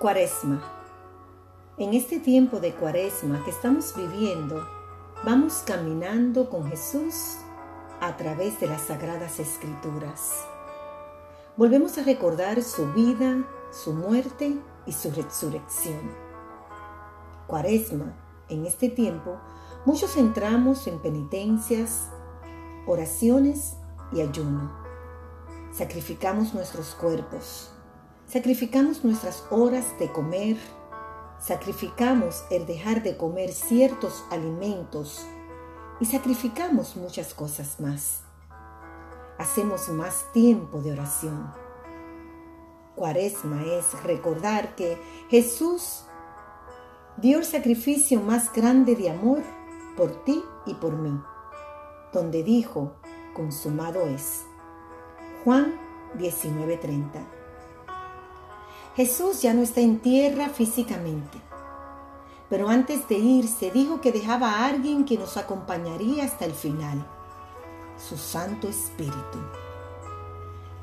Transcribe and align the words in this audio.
Cuaresma. 0.00 0.62
En 1.76 1.92
este 1.92 2.20
tiempo 2.20 2.58
de 2.58 2.72
Cuaresma 2.72 3.44
que 3.44 3.50
estamos 3.50 3.94
viviendo, 3.94 4.66
vamos 5.26 5.62
caminando 5.66 6.48
con 6.48 6.70
Jesús 6.70 7.36
a 8.00 8.16
través 8.16 8.58
de 8.60 8.66
las 8.66 8.80
sagradas 8.86 9.38
escrituras. 9.40 10.42
Volvemos 11.58 11.98
a 11.98 12.02
recordar 12.02 12.62
su 12.62 12.90
vida, 12.94 13.46
su 13.72 13.92
muerte 13.92 14.56
y 14.86 14.92
su 14.92 15.10
resurrección. 15.10 16.10
Cuaresma, 17.46 18.16
en 18.48 18.64
este 18.64 18.88
tiempo, 18.88 19.38
muchos 19.84 20.16
entramos 20.16 20.86
en 20.86 20.98
penitencias, 21.00 22.08
oraciones 22.86 23.76
y 24.12 24.22
ayuno. 24.22 24.72
Sacrificamos 25.72 26.54
nuestros 26.54 26.94
cuerpos, 26.94 27.70
Sacrificamos 28.30 29.02
nuestras 29.02 29.44
horas 29.50 29.98
de 29.98 30.12
comer, 30.12 30.56
sacrificamos 31.40 32.44
el 32.52 32.64
dejar 32.64 33.02
de 33.02 33.16
comer 33.16 33.50
ciertos 33.50 34.24
alimentos 34.30 35.26
y 35.98 36.04
sacrificamos 36.04 36.94
muchas 36.94 37.34
cosas 37.34 37.80
más. 37.80 38.22
Hacemos 39.36 39.88
más 39.88 40.30
tiempo 40.32 40.80
de 40.80 40.92
oración. 40.92 41.52
Cuaresma 42.94 43.64
es 43.64 44.00
recordar 44.04 44.76
que 44.76 44.96
Jesús 45.28 46.04
dio 47.16 47.38
el 47.38 47.44
sacrificio 47.44 48.20
más 48.20 48.52
grande 48.52 48.94
de 48.94 49.10
amor 49.10 49.42
por 49.96 50.22
ti 50.22 50.40
y 50.66 50.74
por 50.74 50.92
mí, 50.92 51.20
donde 52.12 52.44
dijo, 52.44 52.94
consumado 53.34 54.06
es. 54.06 54.44
Juan 55.42 55.74
19:30 56.16 57.39
Jesús 59.00 59.40
ya 59.40 59.54
no 59.54 59.62
está 59.62 59.80
en 59.80 60.00
tierra 60.00 60.50
físicamente, 60.50 61.40
pero 62.50 62.68
antes 62.68 63.08
de 63.08 63.16
irse 63.16 63.70
dijo 63.70 64.02
que 64.02 64.12
dejaba 64.12 64.50
a 64.50 64.66
alguien 64.66 65.06
que 65.06 65.16
nos 65.16 65.38
acompañaría 65.38 66.24
hasta 66.24 66.44
el 66.44 66.52
final, 66.52 67.06
su 67.96 68.18
Santo 68.18 68.68
Espíritu. 68.68 69.38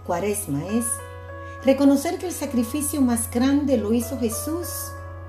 Cuaresma 0.04 0.66
es 0.66 0.88
reconocer 1.64 2.18
que 2.18 2.26
el 2.26 2.34
sacrificio 2.34 3.02
más 3.02 3.30
grande 3.30 3.78
lo 3.78 3.94
hizo 3.94 4.18
Jesús 4.18 4.68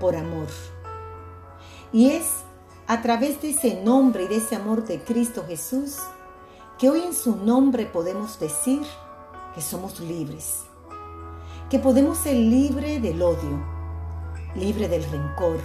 por 0.01 0.17
amor. 0.17 0.49
Y 1.93 2.13
es 2.13 2.25
a 2.87 3.03
través 3.03 3.43
de 3.43 3.51
ese 3.51 3.83
nombre 3.83 4.25
y 4.25 4.29
de 4.29 4.37
ese 4.37 4.57
amor 4.57 4.87
de 4.87 5.05
Cristo 5.05 5.45
Jesús 5.47 5.99
que 6.79 6.89
hoy 6.89 7.03
en 7.03 7.13
su 7.13 7.37
nombre 7.37 7.85
podemos 7.85 8.41
decir 8.41 8.81
que 9.55 9.61
somos 9.61 10.01
libres 10.01 10.63
que 11.71 11.79
podemos 11.79 12.17
ser 12.17 12.35
libre 12.35 12.99
del 12.99 13.21
odio, 13.21 13.63
libre 14.55 14.89
del 14.89 15.05
rencor, 15.05 15.61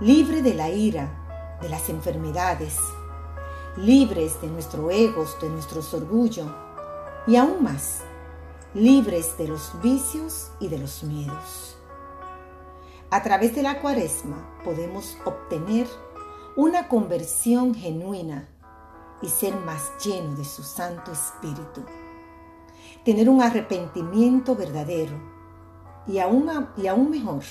libre 0.00 0.42
de 0.42 0.54
la 0.54 0.70
ira, 0.70 1.56
de 1.62 1.68
las 1.68 1.88
enfermedades, 1.88 2.76
libres 3.76 4.40
de 4.40 4.48
nuestro 4.48 4.90
ego, 4.90 5.24
de 5.40 5.48
nuestros 5.50 5.94
orgullo 5.94 6.46
y 7.28 7.36
aún 7.36 7.62
más, 7.62 8.00
libres 8.74 9.38
de 9.38 9.46
los 9.46 9.80
vicios 9.80 10.50
y 10.58 10.66
de 10.66 10.78
los 10.78 11.04
miedos. 11.04 11.76
A 13.10 13.22
través 13.22 13.54
de 13.54 13.62
la 13.62 13.80
cuaresma 13.80 14.58
podemos 14.64 15.16
obtener 15.24 15.86
una 16.56 16.88
conversión 16.88 17.72
genuina 17.72 18.48
y 19.22 19.28
ser 19.28 19.54
más 19.60 19.92
lleno 20.04 20.34
de 20.34 20.44
su 20.44 20.64
Santo 20.64 21.12
Espíritu 21.12 21.84
tener 23.04 23.28
un 23.28 23.42
arrepentimiento 23.42 24.54
verdadero 24.54 25.34
y 26.06 26.18
aún, 26.18 26.68
y 26.76 26.86
aún 26.86 27.10
mejor, 27.10 27.42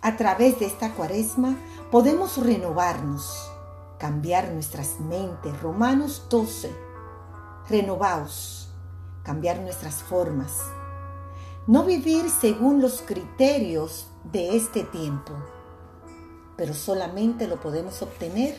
a 0.00 0.16
través 0.16 0.58
de 0.60 0.66
esta 0.66 0.92
cuaresma 0.94 1.56
podemos 1.90 2.38
renovarnos, 2.38 3.50
cambiar 3.98 4.52
nuestras 4.52 5.00
mentes. 5.00 5.60
Romanos 5.60 6.26
12, 6.30 6.70
renovaos, 7.68 8.68
cambiar 9.22 9.60
nuestras 9.60 10.02
formas, 10.02 10.60
no 11.66 11.84
vivir 11.84 12.30
según 12.30 12.80
los 12.80 13.02
criterios 13.02 14.08
de 14.24 14.56
este 14.56 14.84
tiempo, 14.84 15.32
pero 16.56 16.74
solamente 16.74 17.46
lo 17.46 17.60
podemos 17.60 18.02
obtener 18.02 18.58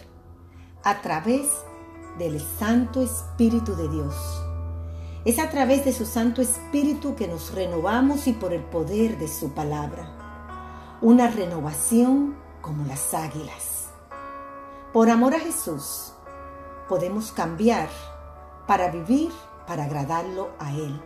a 0.84 1.02
través 1.02 1.48
del 2.18 2.40
Santo 2.40 3.02
Espíritu 3.02 3.76
de 3.76 3.88
Dios 3.90 4.47
es 5.28 5.40
a 5.40 5.50
través 5.50 5.84
de 5.84 5.92
su 5.92 6.06
Santo 6.06 6.42
Espíritu 6.42 7.14
que 7.14 7.28
nos 7.28 7.54
renovamos 7.54 8.28
y 8.28 8.32
por 8.32 8.54
el 8.54 8.64
poder 8.64 9.18
de 9.18 9.28
su 9.28 9.52
palabra. 9.52 10.98
Una 11.02 11.28
renovación 11.28 12.38
como 12.62 12.86
las 12.86 13.14
águilas. 13.14 13.90
Por 14.94 15.10
amor 15.10 15.36
a 15.36 15.40
Jesús, 15.42 16.14
podemos 16.88 17.34
cambiar 17.34 17.90
para 18.68 18.90
vivir, 18.90 19.30
para 19.68 19.84
agradarlo 19.84 20.52
a 20.60 20.72
Él. 20.72 20.98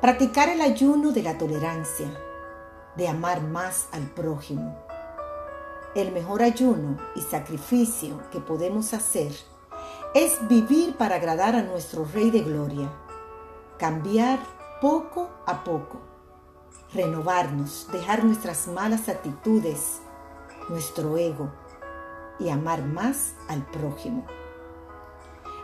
Practicar 0.00 0.48
el 0.48 0.60
ayuno 0.60 1.10
de 1.10 1.24
la 1.24 1.38
tolerancia, 1.38 2.16
de 2.96 3.08
amar 3.08 3.42
más 3.42 3.88
al 3.90 4.02
prójimo. 4.02 4.78
El 5.96 6.12
mejor 6.12 6.40
ayuno 6.40 6.98
y 7.16 7.22
sacrificio 7.22 8.22
que 8.30 8.38
podemos 8.38 8.94
hacer 8.94 9.32
es 10.14 10.48
vivir 10.48 10.96
para 10.96 11.16
agradar 11.16 11.54
a 11.54 11.62
nuestro 11.62 12.04
Rey 12.04 12.30
de 12.30 12.40
Gloria, 12.40 12.90
cambiar 13.78 14.40
poco 14.80 15.30
a 15.46 15.62
poco, 15.62 16.00
renovarnos, 16.92 17.86
dejar 17.92 18.24
nuestras 18.24 18.66
malas 18.66 19.08
actitudes, 19.08 20.00
nuestro 20.68 21.16
ego 21.16 21.50
y 22.40 22.48
amar 22.48 22.84
más 22.84 23.34
al 23.48 23.64
prójimo. 23.66 24.26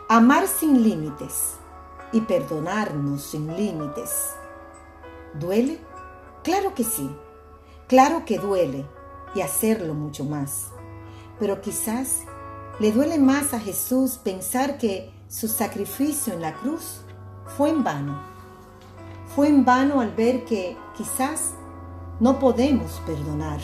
Amar 0.07 0.47
sin 0.47 0.81
límites 0.81 1.55
y 2.13 2.21
perdonarnos 2.21 3.23
sin 3.23 3.53
límites. 3.57 4.33
¿Duele? 5.33 5.81
Claro 6.43 6.73
que 6.73 6.85
sí, 6.85 7.13
claro 7.87 8.23
que 8.23 8.39
duele 8.39 8.85
y 9.35 9.41
hacerlo 9.41 9.93
mucho 9.93 10.23
más, 10.23 10.71
pero 11.37 11.59
quizás 11.59 12.21
le 12.79 12.91
duele 12.91 13.17
más 13.17 13.53
a 13.53 13.59
Jesús 13.59 14.19
pensar 14.23 14.77
que 14.77 15.11
su 15.27 15.47
sacrificio 15.47 16.33
en 16.33 16.41
la 16.41 16.53
cruz 16.53 17.01
fue 17.57 17.69
en 17.69 17.83
vano. 17.83 18.21
Fue 19.35 19.47
en 19.47 19.65
vano 19.65 19.99
al 19.99 20.11
ver 20.11 20.45
que 20.45 20.77
quizás 20.95 21.53
no 22.19 22.37
podemos 22.37 23.01
perdonar 23.05 23.59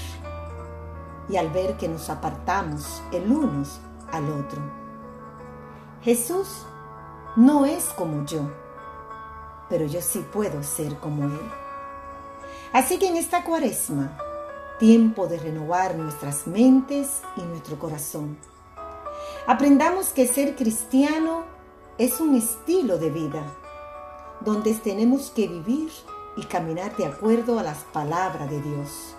y 1.30 1.38
al 1.38 1.50
ver 1.52 1.78
que 1.78 1.88
nos 1.88 2.10
apartamos 2.10 3.04
el 3.12 3.32
unos 3.32 3.80
al 4.12 4.32
otro. 4.32 4.62
Jesús 6.02 6.66
no 7.36 7.66
es 7.66 7.86
como 7.96 8.26
yo, 8.26 8.42
pero 9.70 9.86
yo 9.86 10.02
sí 10.02 10.26
puedo 10.34 10.64
ser 10.64 10.98
como 11.00 11.26
Él. 11.26 11.52
Así 12.74 12.98
que 12.98 13.10
en 13.10 13.18
esta 13.18 13.44
cuaresma, 13.44 14.18
tiempo 14.80 15.28
de 15.28 15.38
renovar 15.38 15.96
nuestras 15.96 16.48
mentes 16.48 17.22
y 17.38 17.42
nuestro 17.44 17.78
corazón 17.78 18.38
Aprendamos 19.46 20.14
que 20.14 20.26
ser 20.26 20.56
cristiano 20.56 21.44
es 21.98 22.22
un 22.22 22.34
estilo 22.38 22.98
de 22.98 23.10
vida, 23.10 23.44
donde 24.40 24.74
tenemos 24.74 25.32
que 25.32 25.50
vivir 25.50 25.92
y 26.38 26.46
caminar 26.46 26.96
de 26.96 27.08
acuerdo 27.08 27.60
a 27.60 27.64
las 27.64 27.80
palabras 27.80 28.50
de 28.50 28.62
Dios. 28.62 29.16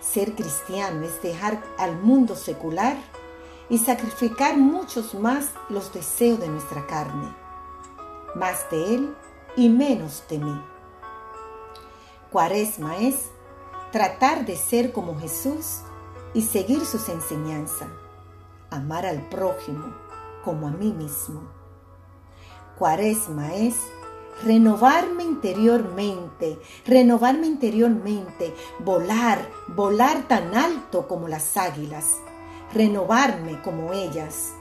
Ser 0.00 0.36
cristiano 0.36 1.04
es 1.04 1.20
dejar 1.22 1.60
al 1.76 2.00
mundo 2.00 2.36
secular 2.36 2.96
y 3.68 3.78
sacrificar 3.78 4.58
muchos 4.58 5.12
más 5.16 5.50
los 5.70 5.92
deseos 5.92 6.38
de 6.38 6.46
nuestra 6.46 6.86
carne, 6.86 7.34
más 8.36 8.70
de 8.70 8.94
Él 8.94 9.16
y 9.56 9.68
menos 9.68 10.22
de 10.28 10.38
mí. 10.38 10.62
Cuaresma 12.30 12.98
es 12.98 13.16
tratar 13.90 14.46
de 14.46 14.54
ser 14.54 14.92
como 14.92 15.18
Jesús 15.18 15.80
y 16.32 16.42
seguir 16.42 16.86
sus 16.86 17.08
enseñanzas 17.08 17.88
amar 18.70 19.06
al 19.06 19.28
prójimo 19.28 19.94
como 20.44 20.68
a 20.68 20.70
mí 20.70 20.92
mismo. 20.92 21.42
Cuaresma 22.78 23.54
es 23.54 23.76
renovarme 24.44 25.24
interiormente, 25.24 26.58
renovarme 26.84 27.46
interiormente, 27.46 28.54
volar, 28.80 29.48
volar 29.68 30.28
tan 30.28 30.54
alto 30.54 31.08
como 31.08 31.28
las 31.28 31.56
águilas, 31.56 32.16
renovarme 32.72 33.60
como 33.62 33.92
ellas, 33.92 34.52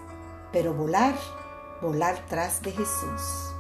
pero 0.52 0.74
volar, 0.74 1.16
volar 1.82 2.26
tras 2.28 2.62
de 2.62 2.72
Jesús. 2.72 3.55